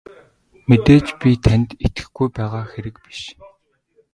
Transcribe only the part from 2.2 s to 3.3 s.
байгаа хэрэг биш.